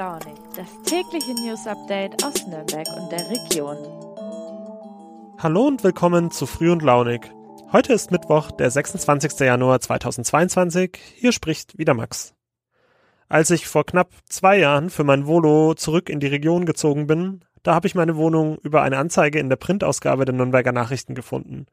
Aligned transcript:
Launig, 0.00 0.38
das 0.56 0.66
tägliche 0.86 1.34
News 1.34 1.66
Update 1.66 2.24
aus 2.24 2.46
Nürnberg 2.46 2.86
und 2.96 3.12
der 3.12 3.28
Region. 3.28 3.76
Hallo 5.38 5.66
und 5.66 5.84
willkommen 5.84 6.30
zu 6.30 6.46
Früh 6.46 6.70
und 6.72 6.80
Launig. 6.80 7.30
Heute 7.70 7.92
ist 7.92 8.10
Mittwoch, 8.10 8.50
der 8.50 8.70
26. 8.70 9.38
Januar 9.40 9.78
2022. 9.78 10.98
Hier 11.16 11.32
spricht 11.32 11.76
wieder 11.76 11.92
Max. 11.92 12.32
Als 13.28 13.50
ich 13.50 13.68
vor 13.68 13.84
knapp 13.84 14.08
zwei 14.26 14.58
Jahren 14.58 14.88
für 14.88 15.04
mein 15.04 15.26
Volo 15.26 15.74
zurück 15.74 16.08
in 16.08 16.18
die 16.18 16.28
Region 16.28 16.64
gezogen 16.64 17.06
bin, 17.06 17.44
da 17.62 17.74
habe 17.74 17.86
ich 17.86 17.94
meine 17.94 18.16
Wohnung 18.16 18.56
über 18.62 18.80
eine 18.80 18.96
Anzeige 18.96 19.38
in 19.38 19.50
der 19.50 19.56
Printausgabe 19.56 20.24
der 20.24 20.34
Nürnberger 20.34 20.72
Nachrichten 20.72 21.14
gefunden. 21.14 21.66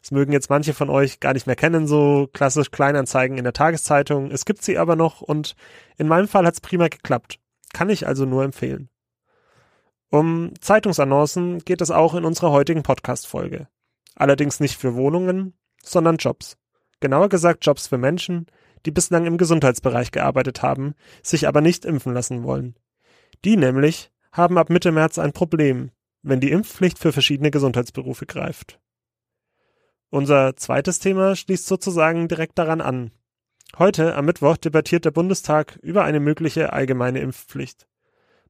Das 0.00 0.12
mögen 0.12 0.30
jetzt 0.30 0.50
manche 0.50 0.72
von 0.72 0.88
euch 0.88 1.18
gar 1.18 1.32
nicht 1.32 1.48
mehr 1.48 1.56
kennen, 1.56 1.88
so 1.88 2.28
klassisch 2.32 2.70
Kleinanzeigen 2.70 3.38
in 3.38 3.44
der 3.44 3.52
Tageszeitung. 3.52 4.30
Es 4.30 4.44
gibt 4.44 4.62
sie 4.62 4.78
aber 4.78 4.94
noch 4.94 5.20
und 5.20 5.56
in 5.98 6.06
meinem 6.06 6.28
Fall 6.28 6.46
hat's 6.46 6.60
prima 6.60 6.86
geklappt. 6.86 7.40
Kann 7.72 7.90
ich 7.90 8.06
also 8.06 8.24
nur 8.24 8.44
empfehlen. 8.44 8.88
Um 10.10 10.52
Zeitungsannoncen 10.60 11.60
geht 11.60 11.80
es 11.80 11.90
auch 11.90 12.14
in 12.14 12.24
unserer 12.24 12.50
heutigen 12.50 12.82
Podcast-Folge. 12.82 13.68
Allerdings 14.14 14.60
nicht 14.60 14.76
für 14.76 14.94
Wohnungen, 14.94 15.54
sondern 15.82 16.16
Jobs. 16.16 16.58
Genauer 17.00 17.28
gesagt 17.28 17.64
Jobs 17.64 17.86
für 17.86 17.98
Menschen, 17.98 18.46
die 18.84 18.90
bislang 18.90 19.26
im 19.26 19.38
Gesundheitsbereich 19.38 20.10
gearbeitet 20.10 20.62
haben, 20.62 20.94
sich 21.22 21.48
aber 21.48 21.60
nicht 21.60 21.84
impfen 21.84 22.12
lassen 22.12 22.42
wollen. 22.42 22.76
Die 23.44 23.56
nämlich 23.56 24.10
haben 24.32 24.58
ab 24.58 24.70
Mitte 24.70 24.92
März 24.92 25.18
ein 25.18 25.32
Problem, 25.32 25.90
wenn 26.22 26.40
die 26.40 26.50
Impfpflicht 26.50 26.98
für 26.98 27.12
verschiedene 27.12 27.50
Gesundheitsberufe 27.50 28.26
greift. 28.26 28.80
Unser 30.10 30.56
zweites 30.56 30.98
Thema 30.98 31.34
schließt 31.36 31.66
sozusagen 31.66 32.28
direkt 32.28 32.58
daran 32.58 32.80
an. 32.80 33.12
Heute, 33.78 34.16
am 34.16 34.26
Mittwoch, 34.26 34.58
debattiert 34.58 35.06
der 35.06 35.12
Bundestag 35.12 35.78
über 35.80 36.04
eine 36.04 36.20
mögliche 36.20 36.74
allgemeine 36.74 37.20
Impfpflicht. 37.20 37.86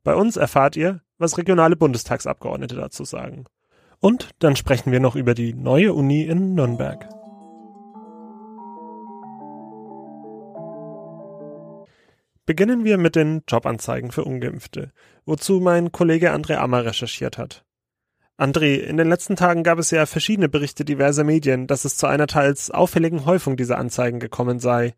Bei 0.03 0.17
uns 0.17 0.37
erfahrt 0.37 0.77
ihr, 0.77 1.01
was 1.17 1.39
regionale 1.39 1.77
Bundestagsabgeordnete 1.77 2.75
dazu 2.75 3.05
sagen. 3.05 3.45
Und 4.01 4.31
dann 4.41 4.57
sprechen 4.57 4.91
wir 4.91 4.99
noch 4.99 5.15
über 5.15 5.35
die 5.35 5.55
neue 5.55 5.93
Uni 5.95 6.25
in 6.25 6.55
Nürnberg. 6.55 7.09
Beginnen 12.45 12.85
wir 12.85 12.99
mit 12.99 13.15
den 13.15 13.45
Jobanzeigen 13.49 14.11
für 14.11 14.25
Ungeimpfte, 14.25 14.91
wozu 15.25 15.61
mein 15.61 15.93
Kollege 15.93 16.33
André 16.33 16.57
Ammer 16.57 16.85
recherchiert 16.85 17.39
hat. 17.39 17.65
André, 18.43 18.75
in 18.75 18.97
den 18.97 19.09
letzten 19.09 19.37
Tagen 19.37 19.63
gab 19.63 19.79
es 19.79 19.93
ja 19.93 20.05
verschiedene 20.05 20.49
Berichte 20.49 20.85
diverser 20.85 21.23
Medien, 21.23 21.69
dass 21.69 21.85
es 21.85 21.97
zu 21.97 22.09
einer 22.09 22.27
teils 22.27 22.73
auffälligen 22.73 23.25
Häufung 23.25 23.57
dieser 23.57 23.79
Anzeigen 23.79 24.19
gekommen 24.19 24.59
sei. 24.59 24.95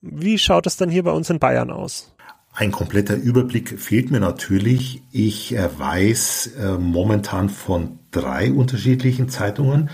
Wie 0.00 0.36
schaut 0.36 0.66
es 0.66 0.76
denn 0.76 0.90
hier 0.90 1.04
bei 1.04 1.12
uns 1.12 1.30
in 1.30 1.38
Bayern 1.38 1.70
aus? 1.70 2.12
Ein 2.52 2.72
kompletter 2.72 3.14
Überblick 3.14 3.78
fehlt 3.78 4.10
mir 4.10 4.18
natürlich. 4.18 5.02
Ich 5.12 5.54
äh, 5.54 5.68
weiß 5.78 6.54
äh, 6.58 6.72
momentan 6.78 7.50
von 7.50 8.00
drei 8.10 8.50
unterschiedlichen 8.50 9.28
Zeitungen. 9.28 9.90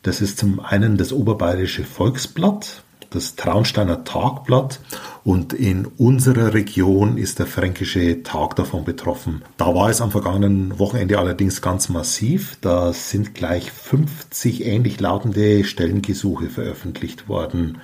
Das 0.00 0.22
ist 0.22 0.38
zum 0.38 0.60
einen 0.60 0.96
das 0.96 1.12
Oberbayerische 1.12 1.84
Volksblatt, 1.84 2.84
das 3.14 3.36
Traunsteiner 3.36 4.04
Tagblatt 4.04 4.80
und 5.22 5.52
in 5.52 5.86
unserer 5.86 6.52
Region 6.52 7.16
ist 7.16 7.38
der 7.38 7.46
Fränkische 7.46 8.22
Tag 8.22 8.56
davon 8.56 8.84
betroffen. 8.84 9.42
Da 9.56 9.74
war 9.74 9.88
es 9.88 10.00
am 10.00 10.10
vergangenen 10.10 10.78
Wochenende 10.78 11.18
allerdings 11.18 11.62
ganz 11.62 11.88
massiv. 11.88 12.58
Da 12.60 12.92
sind 12.92 13.34
gleich 13.34 13.70
50 13.70 14.66
ähnlich 14.66 15.00
lautende 15.00 15.64
Stellengesuche 15.64 16.50
veröffentlicht 16.50 17.28
worden. 17.28 17.78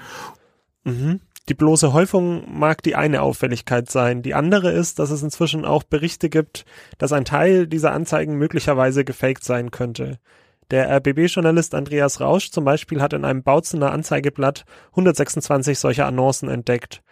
Mhm. 0.84 1.20
Die 1.48 1.54
bloße 1.54 1.92
Häufung 1.92 2.44
mag 2.58 2.82
die 2.82 2.94
eine 2.94 3.22
Auffälligkeit 3.22 3.90
sein. 3.90 4.22
Die 4.22 4.34
andere 4.34 4.70
ist, 4.70 4.98
dass 4.98 5.10
es 5.10 5.22
inzwischen 5.22 5.64
auch 5.64 5.82
Berichte 5.82 6.28
gibt, 6.28 6.64
dass 6.98 7.12
ein 7.12 7.24
Teil 7.24 7.66
dieser 7.66 7.92
Anzeigen 7.92 8.36
möglicherweise 8.36 9.04
gefaked 9.04 9.42
sein 9.42 9.70
könnte. 9.70 10.18
Der 10.70 10.88
RBB-Journalist 10.88 11.74
Andreas 11.74 12.20
Rausch 12.20 12.50
zum 12.50 12.64
Beispiel 12.64 13.00
hat 13.00 13.12
in 13.12 13.24
einem 13.24 13.42
Bautzener 13.42 13.90
Anzeigeblatt 13.90 14.64
126 14.90 15.78
solcher 15.78 16.06
Annoncen 16.06 16.48
entdeckt. 16.48 17.02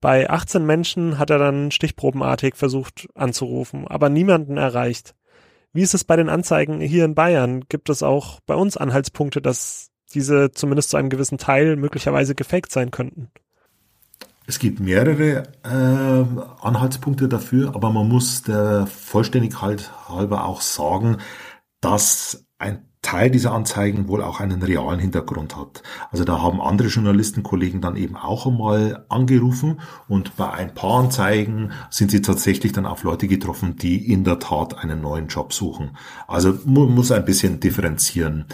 Bei 0.00 0.30
18 0.30 0.64
Menschen 0.64 1.18
hat 1.18 1.30
er 1.30 1.38
dann 1.38 1.70
stichprobenartig 1.70 2.56
versucht 2.56 3.08
anzurufen, 3.14 3.86
aber 3.86 4.08
niemanden 4.08 4.56
erreicht. 4.56 5.14
Wie 5.72 5.82
ist 5.82 5.94
es 5.94 6.04
bei 6.04 6.16
den 6.16 6.28
Anzeigen 6.28 6.80
hier 6.80 7.04
in 7.04 7.14
Bayern? 7.14 7.64
Gibt 7.68 7.88
es 7.88 8.02
auch 8.02 8.40
bei 8.46 8.54
uns 8.54 8.76
Anhaltspunkte, 8.76 9.40
dass 9.40 9.90
diese 10.12 10.50
zumindest 10.50 10.90
zu 10.90 10.96
einem 10.96 11.08
gewissen 11.08 11.38
Teil 11.38 11.76
möglicherweise 11.76 12.34
gefaked 12.34 12.72
sein 12.72 12.90
könnten? 12.90 13.30
Es 14.46 14.58
gibt 14.58 14.80
mehrere 14.80 15.44
äh, 15.62 16.66
Anhaltspunkte 16.66 17.28
dafür, 17.28 17.74
aber 17.74 17.90
man 17.90 18.08
muss 18.08 18.42
der 18.42 18.86
Vollständigkeit 18.86 19.92
halber 20.08 20.46
auch 20.46 20.62
sagen, 20.62 21.18
dass 21.80 22.44
ein 22.58 22.88
Teil 23.12 23.30
dieser 23.30 23.52
Anzeigen 23.52 24.08
wohl 24.08 24.22
auch 24.22 24.40
einen 24.40 24.62
realen 24.62 24.98
Hintergrund 24.98 25.54
hat. 25.54 25.82
Also 26.10 26.24
da 26.24 26.40
haben 26.40 26.62
andere 26.62 26.88
Journalistenkollegen 26.88 27.82
dann 27.82 27.94
eben 27.94 28.16
auch 28.16 28.46
einmal 28.46 29.04
angerufen 29.10 29.80
und 30.08 30.34
bei 30.36 30.50
ein 30.50 30.72
paar 30.72 31.00
Anzeigen 31.00 31.72
sind 31.90 32.10
sie 32.10 32.22
tatsächlich 32.22 32.72
dann 32.72 32.86
auf 32.86 33.02
Leute 33.02 33.28
getroffen, 33.28 33.76
die 33.76 34.10
in 34.10 34.24
der 34.24 34.38
Tat 34.38 34.78
einen 34.78 35.02
neuen 35.02 35.26
Job 35.26 35.52
suchen. 35.52 35.90
Also 36.26 36.58
man 36.64 36.94
muss 36.94 37.12
ein 37.12 37.26
bisschen 37.26 37.60
differenzieren. 37.60 38.46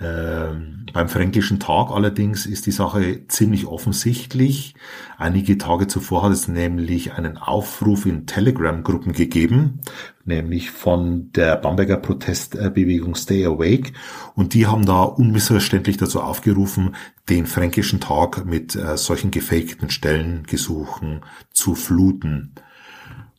Ähm, 0.00 0.86
beim 0.92 1.08
Fränkischen 1.08 1.60
Tag 1.60 1.90
allerdings 1.90 2.46
ist 2.46 2.66
die 2.66 2.72
Sache 2.72 3.26
ziemlich 3.28 3.66
offensichtlich. 3.66 4.74
Einige 5.16 5.58
Tage 5.58 5.86
zuvor 5.86 6.24
hat 6.24 6.32
es 6.32 6.48
nämlich 6.48 7.12
einen 7.12 7.38
Aufruf 7.38 8.06
in 8.06 8.26
Telegram-Gruppen 8.26 9.12
gegeben, 9.12 9.80
nämlich 10.24 10.70
von 10.70 11.30
der 11.32 11.56
Bamberger 11.56 11.96
Protestbewegung 11.96 13.14
Stay 13.14 13.44
Awake. 13.44 13.92
Und 14.34 14.54
die 14.54 14.66
haben 14.66 14.84
da 14.84 15.02
unmissverständlich 15.02 15.96
dazu 15.96 16.20
aufgerufen, 16.20 16.96
den 17.28 17.46
Fränkischen 17.46 18.00
Tag 18.00 18.44
mit 18.44 18.74
äh, 18.74 18.96
solchen 18.96 19.30
gefakten 19.30 19.90
Stellengesuchen 19.90 21.22
zu 21.52 21.74
fluten. 21.74 22.54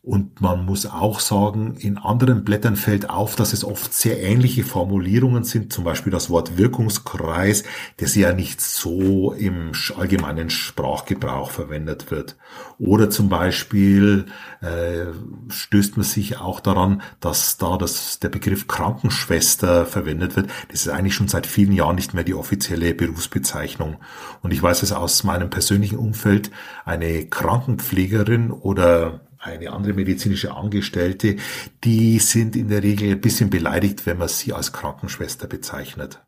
Und 0.06 0.42
man 0.42 0.66
muss 0.66 0.86
auch 0.86 1.22
sagen, 1.22 1.76
in 1.80 1.98
anderen 1.98 2.44
Blättern 2.44 2.76
fällt 2.76 3.10
auf, 3.10 3.38
dass 3.38 3.54
es 3.54 3.64
oft 3.64 3.94
sehr 3.94 4.22
ähnliche 4.22 4.66
Formulierungen 4.66 5.46
sind, 5.46 5.72
zum 5.72 5.86
Beispiel 5.86 6.12
das 6.12 6.30
Wort 6.30 6.58
Wirkungskreis, 6.58 7.64
das 7.96 8.14
ja 8.14 8.34
nicht 8.34 8.60
so 8.60 9.32
im 9.32 9.72
allgemeinen 9.96 10.50
Sprachgebrauch 10.50 11.52
verwendet 11.52 12.12
wird. 12.12 12.36
Oder 12.80 13.10
zum 13.10 13.30
Beispiel 13.30 14.26
äh, 14.60 15.06
stößt 15.48 15.96
man 15.96 16.04
sich 16.04 16.38
auch 16.38 16.60
daran, 16.60 17.02
dass 17.22 17.56
da 17.58 17.78
das, 17.78 18.20
der 18.20 18.28
Begriff 18.28 18.68
Krankenschwester 18.68 19.86
verwendet 19.86 20.36
wird. 20.36 20.50
Das 20.68 20.82
ist 20.82 20.90
eigentlich 20.90 21.16
schon 21.16 21.30
seit 21.30 21.48
vielen 21.48 21.72
Jahren 21.72 21.96
nicht 21.96 22.14
mehr 22.14 22.26
die 22.26 22.34
offizielle 22.34 22.94
Berufsbezeichnung. 22.94 23.96
Und 24.42 24.52
ich 24.52 24.62
weiß 24.62 24.84
es 24.84 24.92
aus 24.92 25.24
meinem 25.24 25.50
persönlichen 25.50 25.98
Umfeld, 25.98 26.52
eine 26.84 27.26
Krankenpflegerin 27.26 28.52
oder 28.52 29.22
eine 29.44 29.72
andere 29.72 29.94
medizinische 29.94 30.56
Angestellte, 30.56 31.36
die 31.84 32.20
sind 32.20 32.56
in 32.56 32.70
der 32.70 32.82
Regel 32.82 33.12
ein 33.12 33.22
bisschen 33.22 33.50
beleidigt, 33.50 34.06
wenn 34.06 34.18
man 34.18 34.30
sie 34.30 34.54
als 34.54 34.72
Krankenschwester 34.72 35.48
bezeichnet. 35.48 36.24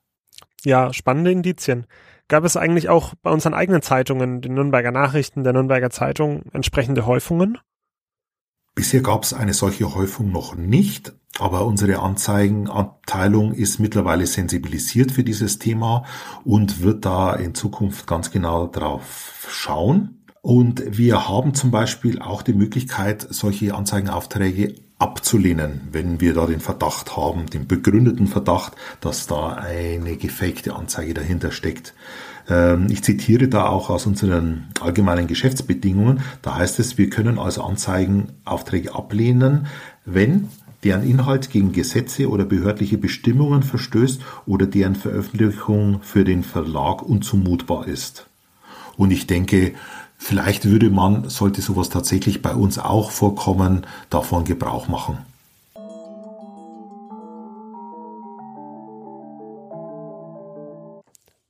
Ja, 0.63 0.91
spannende 0.93 1.31
Indizien. 1.31 1.85
Gab 2.27 2.43
es 2.43 2.57
eigentlich 2.57 2.89
auch 2.89 3.13
bei 3.21 3.31
unseren 3.31 3.53
eigenen 3.53 3.81
Zeitungen, 3.81 4.41
den 4.41 4.55
Nürnberger 4.55 4.91
Nachrichten, 4.91 5.43
der 5.43 5.53
Nürnberger 5.53 5.91
Zeitung, 5.91 6.43
entsprechende 6.53 7.05
Häufungen? 7.05 7.59
Bisher 8.73 9.01
gab 9.01 9.23
es 9.23 9.33
eine 9.33 9.53
solche 9.53 9.95
Häufung 9.95 10.31
noch 10.31 10.55
nicht, 10.55 11.13
aber 11.39 11.65
unsere 11.65 11.99
Anzeigenabteilung 11.99 13.53
ist 13.53 13.79
mittlerweile 13.79 14.25
sensibilisiert 14.25 15.11
für 15.11 15.23
dieses 15.23 15.59
Thema 15.59 16.03
und 16.43 16.81
wird 16.81 17.05
da 17.05 17.35
in 17.35 17.55
Zukunft 17.55 18.07
ganz 18.07 18.31
genau 18.31 18.67
drauf 18.67 19.47
schauen. 19.49 20.24
Und 20.45 20.95
wir 20.95 21.27
haben 21.27 21.55
zum 21.55 21.71
Beispiel 21.71 22.21
auch 22.21 22.43
die 22.43 22.53
Möglichkeit, 22.53 23.25
solche 23.31 23.73
Anzeigenaufträge 23.73 24.75
abzulehnen, 24.99 25.87
wenn 25.91 26.21
wir 26.21 26.35
da 26.35 26.45
den 26.45 26.59
Verdacht 26.59 27.17
haben, 27.17 27.47
den 27.47 27.65
begründeten 27.65 28.27
Verdacht, 28.27 28.73
dass 29.01 29.25
da 29.25 29.53
eine 29.53 30.17
gefakte 30.17 30.75
Anzeige 30.75 31.15
dahinter 31.15 31.51
steckt. 31.51 31.95
Ähm, 32.47 32.85
ich 32.91 33.03
zitiere 33.03 33.47
da 33.47 33.65
auch 33.65 33.89
aus 33.89 34.05
unseren 34.05 34.65
allgemeinen 34.79 35.25
Geschäftsbedingungen. 35.25 36.21
Da 36.43 36.57
heißt 36.57 36.77
es, 36.77 36.99
wir 36.99 37.09
können 37.09 37.39
also 37.39 37.63
Anzeigenaufträge 37.63 38.93
ablehnen, 38.93 39.65
wenn 40.05 40.49
deren 40.83 41.09
Inhalt 41.09 41.49
gegen 41.49 41.71
Gesetze 41.71 42.29
oder 42.29 42.45
behördliche 42.45 42.99
Bestimmungen 42.99 43.63
verstößt 43.63 44.21
oder 44.45 44.67
deren 44.67 44.93
Veröffentlichung 44.93 46.03
für 46.03 46.23
den 46.23 46.43
Verlag 46.43 47.01
unzumutbar 47.01 47.87
ist. 47.87 48.27
Und 48.95 49.11
ich 49.11 49.27
denke, 49.27 49.73
Vielleicht 50.17 50.65
würde 50.65 50.89
man, 50.89 51.29
sollte 51.29 51.61
sowas 51.61 51.89
tatsächlich 51.89 52.41
bei 52.41 52.53
uns 52.53 52.79
auch 52.79 53.11
vorkommen, 53.11 53.85
davon 54.09 54.43
Gebrauch 54.43 54.87
machen. 54.87 55.17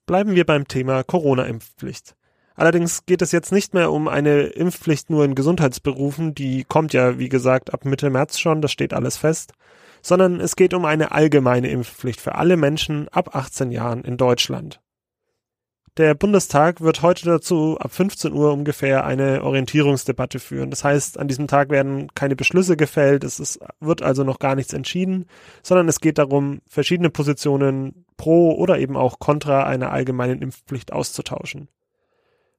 Bleiben 0.06 0.35
wir 0.35 0.45
beim 0.45 0.67
Thema 0.67 1.03
Corona-Impfpflicht. 1.03 2.15
Allerdings 2.56 3.06
geht 3.06 3.21
es 3.21 3.31
jetzt 3.31 3.51
nicht 3.51 3.73
mehr 3.73 3.91
um 3.91 4.07
eine 4.07 4.44
Impfpflicht 4.44 5.09
nur 5.09 5.25
in 5.25 5.35
Gesundheitsberufen, 5.35 6.35
die 6.35 6.63
kommt 6.63 6.94
ja, 6.94 7.19
wie 7.19 7.27
gesagt, 7.27 7.73
ab 7.73 7.85
Mitte 7.85 8.09
März 8.09 8.39
schon, 8.39 8.61
das 8.61 8.71
steht 8.71 8.94
alles 8.94 9.18
fest, 9.18 9.53
sondern 10.01 10.39
es 10.39 10.56
geht 10.56 10.73
um 10.73 10.85
eine 10.85 11.11
allgemeine 11.11 11.69
Impfpflicht 11.69 12.21
für 12.21 12.35
alle 12.35 12.56
Menschen 12.56 13.09
ab 13.09 13.35
18 13.35 13.71
Jahren 13.71 14.03
in 14.03 14.15
Deutschland. 14.15 14.79
Der 15.97 16.13
Bundestag 16.13 16.81
wird 16.81 17.01
heute 17.01 17.24
dazu 17.24 17.77
ab 17.80 17.94
15 17.94 18.33
Uhr 18.33 18.51
ungefähr 18.51 19.06
eine 19.06 19.42
Orientierungsdebatte 19.44 20.39
führen. 20.39 20.69
Das 20.69 20.83
heißt, 20.83 21.18
an 21.18 21.30
diesem 21.30 21.47
Tag 21.47 21.69
werden 21.69 22.13
keine 22.13 22.36
Beschlüsse 22.36 22.75
gefällt, 22.75 23.24
es 23.24 23.39
ist, 23.39 23.59
wird 23.80 24.01
also 24.01 24.25
noch 24.25 24.39
gar 24.39 24.56
nichts 24.56 24.74
entschieden, 24.74 25.25
sondern 25.63 25.88
es 25.88 26.01
geht 26.01 26.18
darum, 26.18 26.59
verschiedene 26.68 27.09
Positionen 27.09 28.06
pro 28.18 28.51
oder 28.56 28.77
eben 28.77 28.97
auch 28.97 29.19
kontra 29.19 29.63
einer 29.63 29.94
allgemeinen 29.94 30.42
Impfpflicht 30.42 30.92
auszutauschen. 30.92 31.69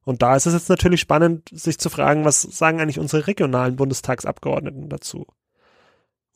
Und 0.03 0.23
da 0.23 0.35
ist 0.35 0.47
es 0.47 0.55
jetzt 0.55 0.71
natürlich 0.71 1.01
spannend, 1.01 1.51
sich 1.53 1.79
zu 1.79 1.91
fragen, 1.91 2.25
was 2.25 2.41
sagen 2.41 2.81
eigentlich 2.81 2.99
unsere 2.99 3.27
regionalen 3.27 3.77
Bundestagsabgeordneten 3.77 4.89
dazu? 4.89 5.27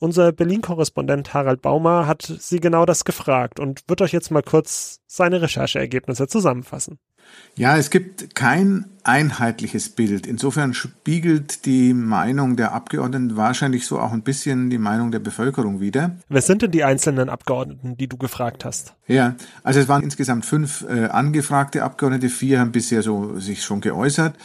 Unser 0.01 0.31
Berlin-Korrespondent 0.31 1.35
Harald 1.35 1.61
Baumer 1.61 2.07
hat 2.07 2.23
sie 2.23 2.59
genau 2.59 2.87
das 2.87 3.05
gefragt 3.05 3.59
und 3.59 3.83
wird 3.87 4.01
euch 4.01 4.11
jetzt 4.13 4.31
mal 4.31 4.41
kurz 4.41 4.99
seine 5.05 5.43
Rechercheergebnisse 5.43 6.27
zusammenfassen. 6.27 6.97
Ja, 7.55 7.77
es 7.77 7.91
gibt 7.91 8.33
kein 8.33 8.85
einheitliches 9.03 9.89
Bild. 9.89 10.25
Insofern 10.25 10.73
spiegelt 10.73 11.67
die 11.67 11.93
Meinung 11.93 12.55
der 12.55 12.71
Abgeordneten 12.73 13.37
wahrscheinlich 13.37 13.85
so 13.85 13.99
auch 13.99 14.11
ein 14.11 14.23
bisschen 14.23 14.71
die 14.71 14.79
Meinung 14.79 15.11
der 15.11 15.19
Bevölkerung 15.19 15.81
wider. 15.81 16.17
Wer 16.29 16.41
sind 16.41 16.63
denn 16.63 16.71
die 16.71 16.83
einzelnen 16.83 17.29
Abgeordneten, 17.29 17.95
die 17.95 18.07
du 18.07 18.17
gefragt 18.17 18.65
hast? 18.65 18.95
Ja, 19.05 19.35
also 19.61 19.79
es 19.79 19.87
waren 19.87 20.01
insgesamt 20.01 20.45
fünf 20.45 20.83
äh, 20.89 21.05
angefragte 21.05 21.83
Abgeordnete, 21.83 22.29
vier 22.29 22.59
haben 22.59 22.71
bisher 22.71 23.03
so 23.03 23.37
sich 23.37 23.63
schon 23.63 23.81
geäußert. 23.81 24.35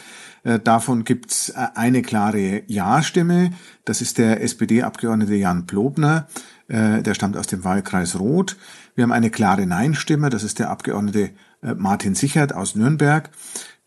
Äh, 0.43 0.59
davon 0.59 1.03
gibt's 1.03 1.49
äh, 1.49 1.67
eine 1.75 2.01
klare 2.01 2.63
Ja-Stimme. 2.67 3.51
Das 3.85 4.01
ist 4.01 4.17
der 4.17 4.41
SPD-Abgeordnete 4.41 5.35
Jan 5.35 5.67
Plobner. 5.67 6.27
Äh, 6.67 7.01
der 7.03 7.13
stammt 7.13 7.37
aus 7.37 7.47
dem 7.47 7.63
Wahlkreis 7.63 8.19
Roth. 8.19 8.57
Wir 8.95 9.03
haben 9.03 9.11
eine 9.11 9.29
klare 9.29 9.65
Nein-Stimme. 9.65 10.29
Das 10.29 10.43
ist 10.43 10.59
der 10.59 10.69
Abgeordnete 10.69 11.31
Martin 11.61 12.13
Sichert 12.13 12.53
aus 12.53 12.75
Nürnberg 12.75 13.31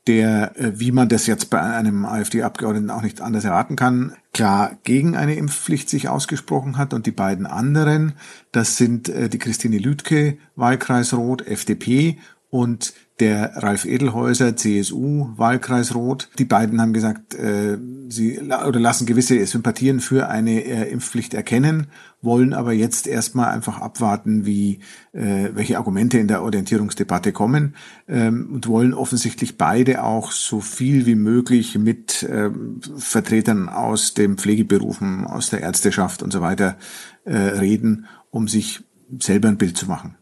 der, 0.07 0.55
wie 0.57 0.93
man 0.93 1.11
das 1.11 1.27
jetzt 1.27 1.51
bei 1.51 1.61
einem 1.61 2.07
AfD-Abgeordneten 2.07 2.91
auch 2.91 3.03
nicht 3.03 3.21
anders 3.21 3.45
erwarten 3.45 3.77
kann, 3.77 4.17
klar 4.33 4.79
gegen 4.83 5.15
eine 5.15 5.35
Impfpflicht 5.35 5.91
sich 5.91 6.09
ausgesprochen 6.09 6.79
hat. 6.79 6.95
Und 6.95 7.05
die 7.05 7.13
beiden 7.13 7.47
anderen, 7.47 8.15
das 8.51 8.79
sind 8.79 9.09
die 9.09 9.39
Christine 9.39 9.77
Lüdke, 9.77 10.39
Wahlkreis 10.57 11.13
Rot, 11.13 11.47
FDP 11.47 12.19
und 12.51 12.93
der 13.21 13.53
Ralf 13.57 13.85
Edelhäuser, 13.85 14.57
CSU, 14.57 15.29
Wahlkreis 15.37 15.95
Rot. 15.95 16.29
Die 16.39 16.45
beiden 16.45 16.81
haben 16.81 16.93
gesagt, 16.93 17.35
äh, 17.35 17.79
sie 18.09 18.41
oder 18.41 18.81
lassen 18.81 19.07
gewisse 19.07 19.45
Sympathien 19.47 20.01
für 20.01 20.29
eine 20.29 20.65
äh, 20.65 20.91
Impfpflicht 20.91 21.35
erkennen, 21.35 21.89
wollen 22.23 22.55
aber 22.55 22.73
jetzt 22.73 23.07
erstmal 23.07 23.51
einfach 23.51 23.81
abwarten, 23.81 24.47
wie 24.47 24.81
äh, 25.13 25.51
welche 25.55 25.77
Argumente 25.77 26.19
in 26.19 26.29
der 26.29 26.43
Orientierungsdebatte 26.43 27.33
kommen 27.33 27.77
ähm, 28.09 28.49
und 28.53 28.67
wollen 28.67 28.95
offensichtlich 28.95 29.59
beide 29.59 30.03
auch 30.03 30.33
so 30.33 30.61
viel 30.61 31.07
wie 31.07 31.15
möglich 31.15 31.79
mit 31.79 32.23
äh, 32.23 32.51
Vertretern 32.97 33.69
aus 33.69 34.15
den 34.15 34.39
Pflegeberufen, 34.39 35.27
aus 35.27 35.51
der 35.51 35.61
Ärzteschaft 35.61 36.23
und 36.23 36.33
so 36.33 36.41
weiter 36.41 36.79
äh, 37.25 37.37
reden, 37.37 38.07
um 38.31 38.49
sich 38.49 38.83
selber 39.19 39.49
ein 39.49 39.59
Bild 39.59 39.77
zu 39.77 39.87
machen. 39.87 40.17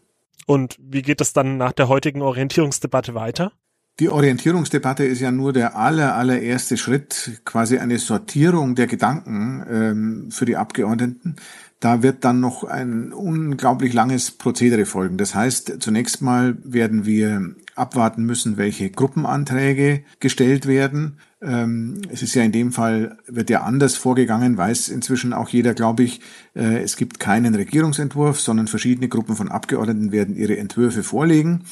Und 0.49 0.79
wie 0.81 1.03
geht 1.03 1.21
es 1.21 1.31
dann 1.31 1.57
nach 1.57 1.73
der 1.73 1.89
heutigen 1.89 2.23
Orientierungsdebatte 2.23 3.13
weiter? 3.13 3.51
Die 3.99 4.09
Orientierungsdebatte 4.09 5.05
ist 5.05 5.19
ja 5.19 5.31
nur 5.31 5.53
der 5.53 5.75
aller, 5.75 6.15
allererste 6.15 6.75
Schritt, 6.75 7.39
quasi 7.45 7.77
eine 7.77 7.99
Sortierung 7.99 8.73
der 8.73 8.87
Gedanken 8.87 9.63
ähm, 9.69 10.31
für 10.31 10.45
die 10.45 10.57
Abgeordneten. 10.57 11.35
Da 11.79 12.01
wird 12.01 12.25
dann 12.25 12.39
noch 12.39 12.63
ein 12.63 13.13
unglaublich 13.13 13.93
langes 13.93 14.31
Prozedere 14.31 14.87
folgen. 14.87 15.17
Das 15.17 15.35
heißt, 15.35 15.83
zunächst 15.83 16.23
mal 16.23 16.57
werden 16.63 17.05
wir 17.05 17.53
abwarten 17.75 18.23
müssen, 18.23 18.57
welche 18.57 18.89
Gruppenanträge 18.89 20.03
gestellt 20.19 20.65
werden. 20.65 21.19
Ähm, 21.41 22.01
es 22.11 22.21
ist 22.21 22.35
ja 22.35 22.43
in 22.43 22.51
dem 22.51 22.71
Fall, 22.71 23.17
wird 23.27 23.49
ja 23.49 23.61
anders 23.61 23.95
vorgegangen, 23.95 24.57
weiß 24.57 24.89
inzwischen 24.89 25.33
auch 25.33 25.49
jeder, 25.49 25.73
glaube 25.73 26.03
ich. 26.03 26.21
Äh, 26.53 26.81
es 26.81 26.97
gibt 26.97 27.19
keinen 27.19 27.55
Regierungsentwurf, 27.55 28.39
sondern 28.39 28.67
verschiedene 28.67 29.07
Gruppen 29.07 29.35
von 29.35 29.49
Abgeordneten 29.49 30.11
werden 30.11 30.35
ihre 30.35 30.57
Entwürfe 30.57 31.03
vorlegen. 31.03 31.63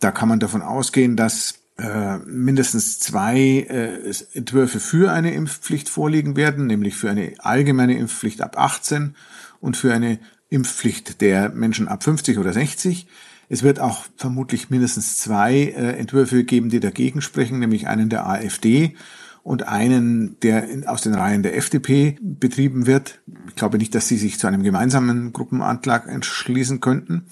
Da 0.00 0.10
kann 0.10 0.28
man 0.28 0.40
davon 0.40 0.62
ausgehen, 0.62 1.16
dass 1.16 1.60
äh, 1.78 2.18
mindestens 2.18 2.98
zwei 2.98 3.66
äh, 3.68 4.12
Entwürfe 4.32 4.80
für 4.80 5.12
eine 5.12 5.32
Impfpflicht 5.34 5.88
vorliegen 5.88 6.36
werden, 6.36 6.66
nämlich 6.66 6.96
für 6.96 7.10
eine 7.10 7.34
allgemeine 7.38 7.96
Impfpflicht 7.96 8.42
ab 8.42 8.58
18 8.58 9.14
und 9.60 9.76
für 9.76 9.92
eine 9.92 10.18
Impfpflicht 10.50 11.20
der 11.20 11.50
Menschen 11.50 11.88
ab 11.88 12.04
50 12.04 12.38
oder 12.38 12.52
60. 12.52 13.08
Es 13.48 13.62
wird 13.62 13.80
auch 13.80 14.04
vermutlich 14.16 14.70
mindestens 14.70 15.18
zwei 15.18 15.54
äh, 15.54 15.98
Entwürfe 15.98 16.44
geben, 16.44 16.70
die 16.70 16.80
dagegen 16.80 17.20
sprechen, 17.20 17.58
nämlich 17.58 17.86
einen 17.88 18.08
der 18.08 18.26
AfD 18.26 18.94
und 19.42 19.68
einen, 19.68 20.40
der 20.40 20.68
in, 20.68 20.86
aus 20.86 21.02
den 21.02 21.14
Reihen 21.14 21.42
der 21.42 21.56
FDP 21.56 22.16
betrieben 22.20 22.86
wird. 22.86 23.20
Ich 23.48 23.56
glaube 23.56 23.78
nicht, 23.78 23.94
dass 23.94 24.08
sie 24.08 24.16
sich 24.16 24.38
zu 24.38 24.46
einem 24.46 24.62
gemeinsamen 24.62 25.32
Gruppenantrag 25.32 26.08
entschließen 26.08 26.80
könnten. 26.80 27.26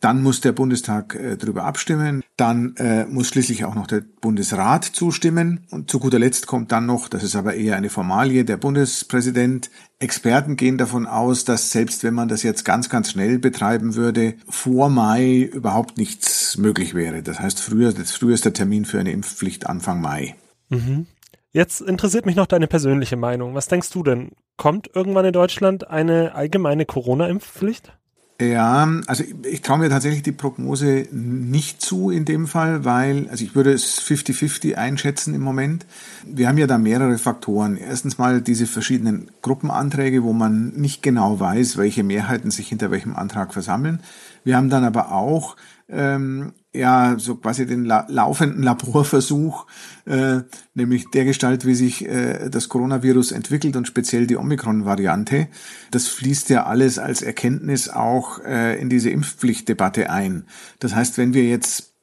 Dann 0.00 0.22
muss 0.22 0.40
der 0.40 0.52
Bundestag 0.52 1.14
äh, 1.14 1.36
darüber 1.36 1.64
abstimmen. 1.64 2.22
Dann 2.36 2.76
äh, 2.76 3.06
muss 3.06 3.28
schließlich 3.28 3.64
auch 3.64 3.74
noch 3.74 3.86
der 3.86 4.02
Bundesrat 4.20 4.84
zustimmen. 4.84 5.66
Und 5.70 5.90
zu 5.90 5.98
guter 5.98 6.18
Letzt 6.18 6.46
kommt 6.46 6.72
dann 6.72 6.86
noch, 6.86 7.08
das 7.08 7.22
ist 7.22 7.36
aber 7.36 7.54
eher 7.54 7.76
eine 7.76 7.90
Formalie, 7.90 8.44
der 8.44 8.56
Bundespräsident. 8.56 9.70
Experten 9.98 10.56
gehen 10.56 10.78
davon 10.78 11.06
aus, 11.06 11.44
dass 11.44 11.70
selbst 11.70 12.04
wenn 12.04 12.14
man 12.14 12.28
das 12.28 12.42
jetzt 12.42 12.64
ganz, 12.64 12.88
ganz 12.90 13.10
schnell 13.10 13.38
betreiben 13.38 13.94
würde, 13.94 14.34
vor 14.48 14.90
Mai 14.90 15.50
überhaupt 15.52 15.96
nichts 15.96 16.58
möglich 16.58 16.94
wäre. 16.94 17.22
Das 17.22 17.40
heißt, 17.40 17.60
früher, 17.60 17.92
das 17.92 18.12
früheste 18.12 18.52
Termin 18.52 18.84
für 18.84 19.00
eine 19.00 19.12
Impfpflicht 19.12 19.66
Anfang 19.66 20.00
Mai. 20.00 20.34
Mhm. 20.68 21.06
Jetzt 21.52 21.80
interessiert 21.80 22.26
mich 22.26 22.36
noch 22.36 22.46
deine 22.46 22.66
persönliche 22.66 23.16
Meinung. 23.16 23.54
Was 23.54 23.68
denkst 23.68 23.88
du 23.90 24.02
denn? 24.02 24.32
Kommt 24.58 24.90
irgendwann 24.94 25.24
in 25.24 25.32
Deutschland 25.32 25.88
eine 25.88 26.34
allgemeine 26.34 26.84
Corona-Impfpflicht? 26.84 27.96
Ja, 28.38 28.86
also 29.06 29.24
ich, 29.24 29.34
ich 29.46 29.62
traue 29.62 29.78
mir 29.78 29.88
tatsächlich 29.88 30.22
die 30.22 30.32
Prognose 30.32 31.08
nicht 31.10 31.80
zu 31.80 32.10
in 32.10 32.26
dem 32.26 32.46
Fall, 32.46 32.84
weil, 32.84 33.28
also 33.30 33.42
ich 33.42 33.54
würde 33.54 33.72
es 33.72 33.98
50-50 34.02 34.74
einschätzen 34.74 35.34
im 35.34 35.40
Moment. 35.40 35.86
Wir 36.26 36.48
haben 36.48 36.58
ja 36.58 36.66
da 36.66 36.76
mehrere 36.76 37.16
Faktoren. 37.16 37.78
Erstens 37.78 38.18
mal 38.18 38.42
diese 38.42 38.66
verschiedenen 38.66 39.30
Gruppenanträge, 39.40 40.22
wo 40.22 40.34
man 40.34 40.68
nicht 40.76 41.02
genau 41.02 41.40
weiß, 41.40 41.78
welche 41.78 42.04
Mehrheiten 42.04 42.50
sich 42.50 42.68
hinter 42.68 42.90
welchem 42.90 43.16
Antrag 43.16 43.54
versammeln. 43.54 44.00
Wir 44.46 44.56
haben 44.56 44.70
dann 44.70 44.84
aber 44.84 45.10
auch 45.10 45.56
ähm, 45.88 46.52
ja 46.72 47.16
so 47.18 47.34
quasi 47.34 47.66
den 47.66 47.84
la 47.84 48.06
laufenden 48.08 48.62
Laborversuch, 48.62 49.66
äh, 50.04 50.42
nämlich 50.72 51.10
der 51.10 51.24
Gestalt, 51.24 51.66
wie 51.66 51.74
sich 51.74 52.06
äh, 52.06 52.48
das 52.48 52.68
Coronavirus 52.68 53.32
entwickelt 53.32 53.74
und 53.74 53.88
speziell 53.88 54.28
die 54.28 54.36
Omikron-Variante. 54.36 55.48
Das 55.90 56.06
fließt 56.06 56.48
ja 56.50 56.64
alles 56.64 57.00
als 57.00 57.22
Erkenntnis 57.22 57.88
auch 57.88 58.38
äh, 58.44 58.80
in 58.80 58.88
diese 58.88 59.10
Impfpflichtdebatte 59.10 60.10
ein. 60.10 60.44
Das 60.78 60.94
heißt, 60.94 61.18
wenn 61.18 61.34
wir 61.34 61.42
jetzt 61.42 61.94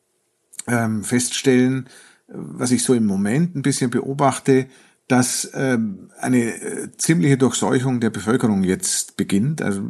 ähm, 0.68 1.06
feststellen, 1.06 1.88
was 2.28 2.72
ich 2.72 2.84
so 2.84 2.94
im 2.94 3.06
Moment 3.06 3.56
ein 3.56 3.62
bisschen 3.62 3.90
beobachte, 3.90 4.68
dass 5.08 5.50
ähm, 5.54 6.10
eine 6.20 6.44
äh, 6.44 6.90
ziemliche 6.98 7.38
Durchseuchung 7.38 8.02
der 8.02 8.10
Bevölkerung 8.10 8.64
jetzt 8.64 9.16
beginnt. 9.16 9.62
Also 9.62 9.82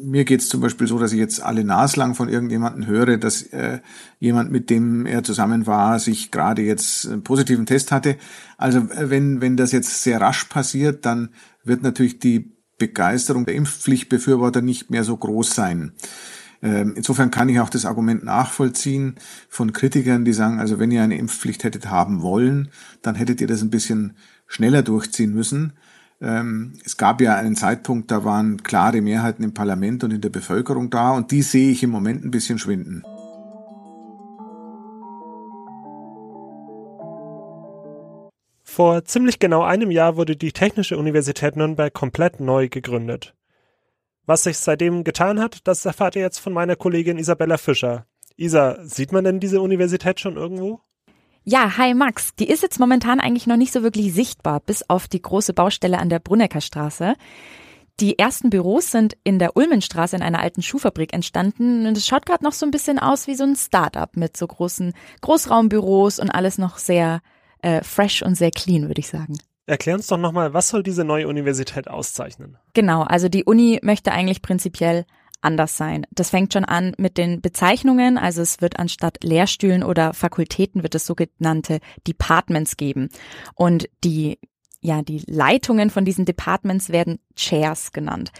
mir 0.00 0.24
geht 0.24 0.40
es 0.40 0.48
zum 0.48 0.60
Beispiel 0.60 0.86
so, 0.86 0.98
dass 0.98 1.12
ich 1.12 1.18
jetzt 1.18 1.42
alle 1.42 1.64
naslang 1.64 2.14
von 2.14 2.28
irgendjemandem 2.28 2.86
höre, 2.86 3.16
dass 3.16 3.42
äh, 3.42 3.80
jemand, 4.18 4.50
mit 4.50 4.70
dem 4.70 5.06
er 5.06 5.22
zusammen 5.22 5.66
war, 5.66 5.98
sich 5.98 6.30
gerade 6.30 6.62
jetzt 6.62 7.06
einen 7.06 7.22
positiven 7.22 7.66
Test 7.66 7.92
hatte. 7.92 8.16
Also 8.56 8.78
äh, 8.78 9.10
wenn, 9.10 9.40
wenn 9.40 9.56
das 9.56 9.72
jetzt 9.72 10.02
sehr 10.02 10.20
rasch 10.20 10.44
passiert, 10.44 11.04
dann 11.04 11.30
wird 11.64 11.82
natürlich 11.82 12.18
die 12.18 12.52
Begeisterung 12.78 13.44
der 13.44 13.54
Impfpflichtbefürworter 13.54 14.62
nicht 14.62 14.90
mehr 14.90 15.04
so 15.04 15.16
groß 15.16 15.54
sein. 15.54 15.92
Ähm, 16.62 16.94
insofern 16.96 17.30
kann 17.30 17.48
ich 17.48 17.60
auch 17.60 17.70
das 17.70 17.84
Argument 17.84 18.24
nachvollziehen 18.24 19.16
von 19.48 19.72
Kritikern, 19.72 20.24
die 20.24 20.32
sagen, 20.32 20.58
also 20.60 20.78
wenn 20.78 20.90
ihr 20.90 21.02
eine 21.02 21.18
Impfpflicht 21.18 21.64
hättet 21.64 21.90
haben 21.90 22.22
wollen, 22.22 22.70
dann 23.02 23.14
hättet 23.14 23.40
ihr 23.40 23.46
das 23.46 23.62
ein 23.62 23.70
bisschen 23.70 24.16
schneller 24.46 24.82
durchziehen 24.82 25.34
müssen. 25.34 25.74
Ähm, 26.20 26.78
es 26.84 26.96
gab 26.96 27.20
ja 27.20 27.36
einen 27.36 27.54
Zeitpunkt, 27.54 28.10
da 28.10 28.24
waren 28.24 28.62
klare 28.62 29.00
Mehrheiten 29.00 29.44
im 29.44 29.54
Parlament 29.54 30.02
und 30.02 30.10
in 30.10 30.20
der 30.20 30.30
Bevölkerung 30.30 30.90
da 30.90 31.12
und 31.12 31.30
die 31.30 31.42
sehe 31.42 31.70
ich 31.70 31.82
im 31.82 31.90
Moment 31.90 32.24
ein 32.24 32.30
bisschen 32.30 32.58
schwinden. 32.58 33.04
Vor 38.64 39.04
ziemlich 39.04 39.38
genau 39.38 39.62
einem 39.62 39.90
Jahr 39.90 40.16
wurde 40.16 40.36
die 40.36 40.52
Technische 40.52 40.98
Universität 40.98 41.56
Nürnberg 41.56 41.92
komplett 41.92 42.38
neu 42.38 42.68
gegründet. 42.68 43.34
Was 44.24 44.44
sich 44.44 44.58
seitdem 44.58 45.04
getan 45.04 45.40
hat, 45.40 45.66
das 45.66 45.84
erfahrt 45.84 46.14
ihr 46.14 46.22
jetzt 46.22 46.38
von 46.38 46.52
meiner 46.52 46.76
Kollegin 46.76 47.18
Isabella 47.18 47.56
Fischer. 47.58 48.06
Isa, 48.36 48.78
sieht 48.84 49.10
man 49.10 49.24
denn 49.24 49.40
diese 49.40 49.60
Universität 49.60 50.20
schon 50.20 50.36
irgendwo? 50.36 50.80
Ja, 51.50 51.78
hi 51.78 51.94
Max. 51.94 52.34
Die 52.34 52.46
ist 52.46 52.60
jetzt 52.62 52.78
momentan 52.78 53.20
eigentlich 53.20 53.46
noch 53.46 53.56
nicht 53.56 53.72
so 53.72 53.82
wirklich 53.82 54.12
sichtbar, 54.12 54.60
bis 54.60 54.84
auf 54.90 55.08
die 55.08 55.22
große 55.22 55.54
Baustelle 55.54 55.98
an 55.98 56.10
der 56.10 56.18
Brunnecker 56.18 56.60
Straße. 56.60 57.14
Die 58.00 58.18
ersten 58.18 58.50
Büros 58.50 58.90
sind 58.90 59.16
in 59.24 59.38
der 59.38 59.56
Ulmenstraße 59.56 60.14
in 60.14 60.20
einer 60.20 60.40
alten 60.40 60.60
Schuhfabrik 60.60 61.14
entstanden 61.14 61.86
und 61.86 61.96
es 61.96 62.06
schaut 62.06 62.26
gerade 62.26 62.44
noch 62.44 62.52
so 62.52 62.66
ein 62.66 62.70
bisschen 62.70 62.98
aus 62.98 63.28
wie 63.28 63.34
so 63.34 63.44
ein 63.44 63.56
Start-up 63.56 64.14
mit 64.14 64.36
so 64.36 64.46
großen 64.46 64.92
Großraumbüros 65.22 66.18
und 66.18 66.28
alles 66.28 66.58
noch 66.58 66.76
sehr 66.76 67.22
äh, 67.62 67.82
fresh 67.82 68.20
und 68.20 68.34
sehr 68.34 68.50
clean, 68.50 68.86
würde 68.88 69.00
ich 69.00 69.08
sagen. 69.08 69.38
Erklär 69.64 69.94
uns 69.94 70.06
doch 70.06 70.18
nochmal, 70.18 70.52
was 70.52 70.68
soll 70.68 70.82
diese 70.82 71.04
neue 71.04 71.28
Universität 71.28 71.88
auszeichnen? 71.88 72.58
Genau, 72.74 73.04
also 73.04 73.30
die 73.30 73.44
Uni 73.44 73.78
möchte 73.82 74.12
eigentlich 74.12 74.42
prinzipiell 74.42 75.06
anders 75.40 75.76
sein. 75.76 76.06
Das 76.10 76.30
fängt 76.30 76.52
schon 76.52 76.64
an 76.64 76.94
mit 76.98 77.16
den 77.18 77.40
Bezeichnungen, 77.40 78.18
also 78.18 78.42
es 78.42 78.60
wird 78.60 78.78
anstatt 78.78 79.18
Lehrstühlen 79.22 79.82
oder 79.82 80.12
Fakultäten 80.14 80.82
wird 80.82 80.94
es 80.94 81.06
sogenannte 81.06 81.80
Departments 82.06 82.76
geben. 82.76 83.08
Und 83.54 83.88
die 84.04 84.38
ja, 84.80 85.02
die 85.02 85.22
Leitungen 85.26 85.90
von 85.90 86.04
diesen 86.04 86.24
Departments 86.24 86.90
werden 86.90 87.18
Chairs 87.34 87.90
genannt. 87.90 88.30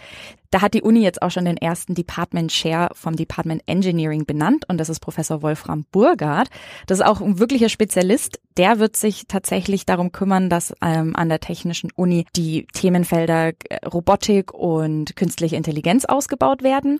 Da 0.51 0.61
hat 0.61 0.73
die 0.73 0.81
Uni 0.81 1.01
jetzt 1.01 1.21
auch 1.21 1.29
schon 1.29 1.45
den 1.45 1.57
ersten 1.57 1.93
Department 1.93 2.51
Chair 2.51 2.89
vom 2.93 3.15
Department 3.15 3.61
Engineering 3.67 4.25
benannt 4.25 4.65
und 4.67 4.79
das 4.79 4.89
ist 4.89 4.99
Professor 4.99 5.41
Wolfram 5.41 5.85
Burgard. 5.91 6.49
Das 6.87 6.99
ist 6.99 7.05
auch 7.05 7.21
ein 7.21 7.39
wirklicher 7.39 7.69
Spezialist. 7.69 8.39
Der 8.57 8.79
wird 8.79 8.97
sich 8.97 9.25
tatsächlich 9.27 9.85
darum 9.85 10.11
kümmern, 10.11 10.49
dass 10.49 10.73
ähm, 10.81 11.15
an 11.15 11.29
der 11.29 11.39
Technischen 11.39 11.91
Uni 11.95 12.25
die 12.35 12.65
Themenfelder 12.73 13.53
äh, 13.69 13.85
Robotik 13.85 14.53
und 14.53 15.15
künstliche 15.15 15.55
Intelligenz 15.55 16.05
ausgebaut 16.05 16.63
werden. 16.63 16.99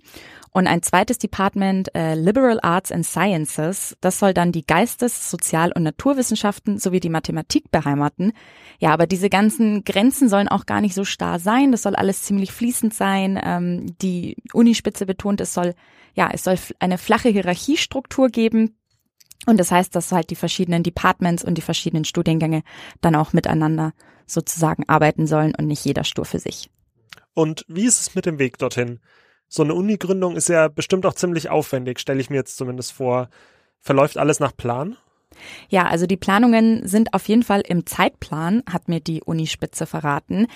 Und 0.52 0.68
ein 0.68 0.82
zweites 0.82 1.20
Department, 1.20 1.94
äh, 1.96 2.16
Liberal 2.16 2.60
Arts 2.62 2.92
and 2.92 3.06
Sciences, 3.06 3.96
das 4.02 4.20
soll 4.20 4.34
dann 4.34 4.52
die 4.52 4.66
Geistes-, 4.66 5.30
Sozial- 5.30 5.72
und 5.76 5.84
Naturwissenschaften 5.84 6.80
sowie 6.80 7.00
die 7.00 7.10
Mathematik 7.10 7.72
beheimaten. 7.72 8.34
Ja, 8.80 8.92
aber 8.92 9.06
diese 9.06 9.30
ganzen 9.30 9.84
Grenzen 9.84 10.28
sollen 10.30 10.48
auch 10.48 10.66
gar 10.66 10.82
nicht 10.82 10.96
so 10.96 11.04
starr 11.04 11.40
sein. 11.40 11.72
Das 11.72 11.84
soll 11.84 11.96
alles 11.96 12.24
ziemlich 12.24 12.52
fließend 12.52 12.94
sein. 12.94 13.39
Ähm, 13.44 13.96
die 14.02 14.38
Unispitze 14.54 15.06
betont, 15.06 15.42
es 15.42 15.54
soll, 15.54 15.76
ja, 16.14 16.30
es 16.34 16.44
soll 16.44 16.58
eine 16.80 16.98
flache 16.98 17.30
Hierarchiestruktur 17.30 18.30
geben. 18.30 18.76
Und 19.46 19.60
das 19.60 19.72
heißt, 19.72 19.96
dass 19.96 20.12
halt 20.12 20.30
die 20.30 20.36
verschiedenen 20.36 20.84
Departments 20.84 21.44
und 21.44 21.58
die 21.58 21.62
verschiedenen 21.62 22.06
Studiengänge 22.06 22.64
dann 23.02 23.16
auch 23.16 23.34
miteinander 23.34 23.94
sozusagen 24.26 24.88
arbeiten 24.88 25.28
sollen 25.28 25.56
und 25.56 25.66
nicht 25.66 25.86
jeder 25.86 26.04
stur 26.04 26.26
für 26.26 26.40
sich. 26.40 26.70
Und 27.34 27.66
wie 27.68 27.86
ist 27.86 28.02
es 28.02 28.16
mit 28.16 28.26
dem 28.26 28.38
Weg 28.38 28.58
dorthin? 28.58 29.00
so 29.50 29.64
eine 29.64 29.74
Uni-Gründung 29.74 30.36
ist 30.36 30.48
ja 30.48 30.68
bestimmt 30.68 31.06
auch 31.06 31.16
ziemlich 31.16 31.50
aufwendig, 31.50 32.00
stelle 32.00 32.22
ich 32.22 32.30
mir 32.30 32.38
jetzt 32.38 32.56
zumindest 32.56 32.94
vor. 32.94 33.30
Verläuft 33.82 34.18
alles 34.18 34.40
nach 34.40 34.56
Plan? 34.56 34.96
Ja, 35.70 35.88
also 35.88 36.06
die 36.06 36.18
Planungen 36.18 36.88
sind 36.88 37.14
auf 37.14 37.28
jeden 37.28 37.44
Fall 37.44 37.62
im 37.62 37.86
Zeitplan, 37.86 38.64
hat 38.70 38.88
mir 38.88 39.00
die 39.00 39.24
Unispitze 39.24 39.86
verraten. 39.86 40.48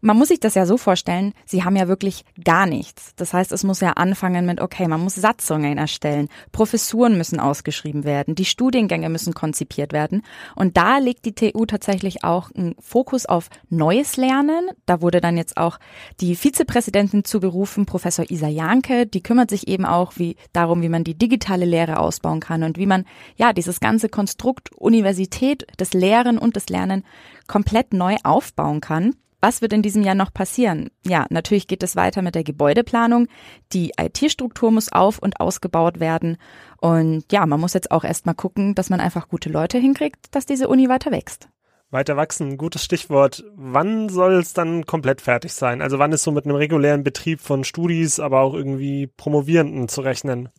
Man 0.00 0.16
muss 0.16 0.28
sich 0.28 0.40
das 0.40 0.54
ja 0.54 0.64
so 0.64 0.76
vorstellen, 0.76 1.34
sie 1.44 1.62
haben 1.64 1.76
ja 1.76 1.88
wirklich 1.88 2.24
gar 2.42 2.66
nichts. 2.66 3.12
Das 3.16 3.34
heißt, 3.34 3.52
es 3.52 3.64
muss 3.64 3.80
ja 3.80 3.92
anfangen 3.92 4.46
mit, 4.46 4.60
okay, 4.60 4.88
man 4.88 5.00
muss 5.00 5.14
Satzungen 5.14 5.76
erstellen, 5.76 6.28
Professuren 6.52 7.18
müssen 7.18 7.38
ausgeschrieben 7.38 8.04
werden, 8.04 8.34
die 8.34 8.46
Studiengänge 8.46 9.10
müssen 9.10 9.34
konzipiert 9.34 9.92
werden. 9.92 10.22
Und 10.56 10.76
da 10.76 10.98
legt 10.98 11.26
die 11.26 11.34
TU 11.34 11.66
tatsächlich 11.66 12.24
auch 12.24 12.50
einen 12.52 12.74
Fokus 12.80 13.26
auf 13.26 13.50
neues 13.68 14.16
Lernen. 14.16 14.70
Da 14.86 15.02
wurde 15.02 15.20
dann 15.20 15.36
jetzt 15.36 15.58
auch 15.58 15.78
die 16.20 16.34
Vizepräsidentin 16.34 17.24
zugerufen, 17.24 17.84
Professor 17.84 18.30
Isa 18.30 18.48
Janke, 18.48 19.06
die 19.06 19.22
kümmert 19.22 19.50
sich 19.50 19.68
eben 19.68 19.84
auch 19.84 20.14
wie, 20.16 20.36
darum, 20.52 20.80
wie 20.82 20.88
man 20.88 21.04
die 21.04 21.18
digitale 21.18 21.66
Lehre 21.66 21.98
ausbauen 21.98 22.40
kann 22.40 22.62
und 22.62 22.78
wie 22.78 22.86
man, 22.86 23.04
ja, 23.36 23.52
dieses 23.52 23.80
ganze 23.80 24.08
Konstrukt 24.08 24.72
Universität, 24.72 25.66
das 25.76 25.92
Lehren 25.92 26.38
und 26.38 26.56
das 26.56 26.68
Lernen 26.68 27.04
komplett 27.46 27.92
neu 27.92 28.16
aufbauen 28.22 28.80
kann. 28.80 29.14
Was 29.40 29.62
wird 29.62 29.72
in 29.72 29.82
diesem 29.82 30.02
Jahr 30.02 30.14
noch 30.14 30.34
passieren? 30.34 30.90
Ja, 31.04 31.26
natürlich 31.30 31.66
geht 31.66 31.82
es 31.82 31.96
weiter 31.96 32.20
mit 32.20 32.34
der 32.34 32.44
Gebäudeplanung. 32.44 33.26
Die 33.72 33.92
IT-Struktur 33.98 34.70
muss 34.70 34.92
auf 34.92 35.18
und 35.18 35.40
ausgebaut 35.40 35.98
werden. 35.98 36.36
Und 36.78 37.24
ja, 37.32 37.46
man 37.46 37.60
muss 37.60 37.72
jetzt 37.72 37.90
auch 37.90 38.04
erstmal 38.04 38.34
gucken, 38.34 38.74
dass 38.74 38.90
man 38.90 39.00
einfach 39.00 39.28
gute 39.28 39.48
Leute 39.48 39.78
hinkriegt, 39.78 40.34
dass 40.34 40.44
diese 40.44 40.68
Uni 40.68 40.88
weiter 40.88 41.10
wächst. 41.10 41.48
Weiter 41.90 42.16
wachsen, 42.16 42.56
gutes 42.56 42.84
Stichwort. 42.84 43.42
Wann 43.56 44.08
soll 44.10 44.34
es 44.34 44.52
dann 44.52 44.86
komplett 44.86 45.20
fertig 45.20 45.52
sein? 45.54 45.82
Also 45.82 45.98
wann 45.98 46.12
ist 46.12 46.22
so 46.22 46.30
mit 46.30 46.44
einem 46.44 46.54
regulären 46.54 47.02
Betrieb 47.02 47.40
von 47.40 47.64
Studis, 47.64 48.20
aber 48.20 48.42
auch 48.42 48.54
irgendwie 48.54 49.08
Promovierenden 49.08 49.88
zu 49.88 50.02
rechnen? 50.02 50.50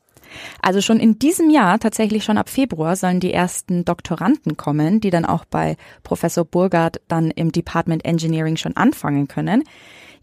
Also 0.62 0.82
schon 0.82 1.00
in 1.00 1.20
diesem 1.20 1.50
Jahr, 1.50 1.80
tatsächlich 1.80 2.24
schon 2.24 2.38
ab 2.38 2.50
Februar, 2.50 2.96
sollen 2.96 3.20
die 3.20 3.34
ersten 3.34 3.86
Doktoranden 3.86 4.58
kommen, 4.58 5.02
die 5.02 5.10
dann 5.10 5.26
auch 5.26 5.46
bei 5.46 5.78
Professor 6.04 6.46
Burgard 6.46 7.02
dann 7.08 7.32
im 7.32 7.52
Department 7.52 8.06
Engineering 8.06 8.58
schon 8.58 8.76
anfangen 8.76 9.28
können. 9.28 9.64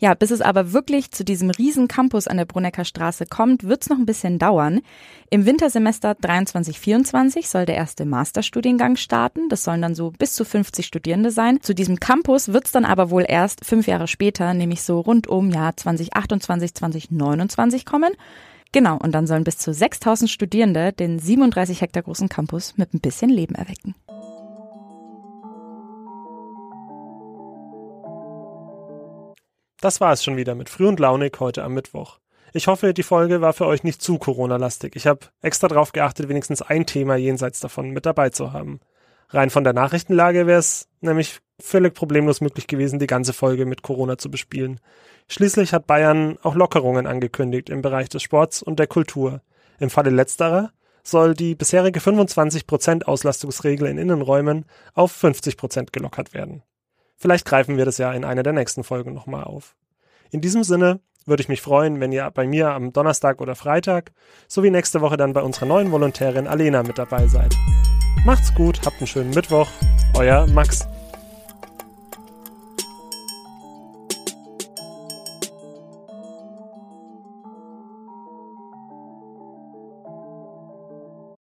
Ja, 0.00 0.14
bis 0.14 0.30
es 0.30 0.40
aber 0.40 0.72
wirklich 0.72 1.10
zu 1.10 1.24
diesem 1.24 1.50
riesen 1.50 1.88
Campus 1.88 2.28
an 2.28 2.36
der 2.36 2.44
Brunecker 2.44 2.84
Straße 2.84 3.26
kommt, 3.26 3.64
wird 3.64 3.82
es 3.82 3.88
noch 3.88 3.98
ein 3.98 4.06
bisschen 4.06 4.38
dauern. 4.38 4.80
Im 5.28 5.44
Wintersemester 5.44 6.12
23-24 6.12 7.46
soll 7.46 7.66
der 7.66 7.74
erste 7.74 8.04
Masterstudiengang 8.04 8.94
starten. 8.94 9.48
Das 9.48 9.64
sollen 9.64 9.82
dann 9.82 9.96
so 9.96 10.12
bis 10.12 10.34
zu 10.34 10.44
50 10.44 10.86
Studierende 10.86 11.32
sein. 11.32 11.60
Zu 11.62 11.74
diesem 11.74 11.98
Campus 11.98 12.52
wird 12.52 12.66
es 12.66 12.72
dann 12.72 12.84
aber 12.84 13.10
wohl 13.10 13.24
erst 13.26 13.64
fünf 13.64 13.88
Jahre 13.88 14.06
später, 14.06 14.54
nämlich 14.54 14.82
so 14.82 15.00
rund 15.00 15.26
um 15.26 15.50
Jahr 15.50 15.76
2028, 15.76 16.74
2029 16.74 17.84
kommen. 17.84 18.12
Genau, 18.72 18.98
und 18.98 19.12
dann 19.12 19.26
sollen 19.26 19.44
bis 19.44 19.58
zu 19.58 19.72
6000 19.72 20.30
Studierende 20.30 20.92
den 20.92 21.18
37 21.18 21.80
Hektar 21.80 22.02
großen 22.02 22.28
Campus 22.28 22.76
mit 22.76 22.92
ein 22.92 23.00
bisschen 23.00 23.30
Leben 23.30 23.54
erwecken. 23.54 23.94
Das 29.80 30.00
war 30.00 30.12
es 30.12 30.24
schon 30.24 30.36
wieder 30.36 30.54
mit 30.54 30.68
Früh 30.68 30.86
und 30.86 30.98
Launig 30.98 31.38
heute 31.38 31.62
am 31.62 31.72
Mittwoch. 31.72 32.18
Ich 32.52 32.66
hoffe, 32.66 32.92
die 32.94 33.02
Folge 33.02 33.40
war 33.40 33.52
für 33.52 33.66
euch 33.66 33.84
nicht 33.84 34.02
zu 34.02 34.18
Corona-lastig. 34.18 34.96
Ich 34.96 35.06
habe 35.06 35.26
extra 35.42 35.68
darauf 35.68 35.92
geachtet, 35.92 36.28
wenigstens 36.28 36.62
ein 36.62 36.86
Thema 36.86 37.16
jenseits 37.16 37.60
davon 37.60 37.90
mit 37.90 38.04
dabei 38.04 38.30
zu 38.30 38.52
haben. 38.52 38.80
Rein 39.30 39.50
von 39.50 39.64
der 39.64 39.74
Nachrichtenlage 39.74 40.46
wäre 40.46 40.58
es 40.58 40.88
nämlich 41.00 41.40
völlig 41.60 41.94
problemlos 41.94 42.40
möglich 42.40 42.66
gewesen, 42.66 42.98
die 42.98 43.06
ganze 43.06 43.32
Folge 43.32 43.66
mit 43.66 43.82
Corona 43.82 44.18
zu 44.18 44.30
bespielen. 44.30 44.80
Schließlich 45.28 45.72
hat 45.72 45.86
Bayern 45.86 46.38
auch 46.42 46.54
Lockerungen 46.54 47.06
angekündigt 47.06 47.68
im 47.68 47.82
Bereich 47.82 48.08
des 48.08 48.22
Sports 48.22 48.62
und 48.62 48.78
der 48.78 48.86
Kultur. 48.86 49.42
Im 49.78 49.90
Falle 49.90 50.10
letzterer 50.10 50.72
soll 51.02 51.34
die 51.34 51.54
bisherige 51.54 52.00
25% 52.00 53.04
Auslastungsregel 53.04 53.88
in 53.88 53.98
Innenräumen 53.98 54.64
auf 54.94 55.12
50% 55.12 55.88
gelockert 55.92 56.34
werden. 56.34 56.62
Vielleicht 57.16 57.44
greifen 57.44 57.76
wir 57.76 57.84
das 57.84 57.98
ja 57.98 58.12
in 58.12 58.24
einer 58.24 58.42
der 58.42 58.52
nächsten 58.52 58.84
Folgen 58.84 59.12
nochmal 59.12 59.44
auf. 59.44 59.74
In 60.30 60.40
diesem 60.40 60.62
Sinne 60.62 61.00
würde 61.26 61.42
ich 61.42 61.48
mich 61.48 61.62
freuen, 61.62 62.00
wenn 62.00 62.12
ihr 62.12 62.30
bei 62.30 62.46
mir 62.46 62.70
am 62.70 62.92
Donnerstag 62.92 63.40
oder 63.40 63.54
Freitag 63.54 64.12
sowie 64.46 64.70
nächste 64.70 65.00
Woche 65.00 65.16
dann 65.16 65.32
bei 65.32 65.42
unserer 65.42 65.66
neuen 65.66 65.90
Volontärin 65.90 66.46
Alena 66.46 66.82
mit 66.82 66.98
dabei 66.98 67.26
seid. 67.26 67.54
Macht's 68.24 68.54
gut, 68.54 68.80
habt 68.84 68.98
einen 68.98 69.06
schönen 69.06 69.30
Mittwoch. 69.30 69.68
Euer 70.14 70.46
Max. 70.46 70.86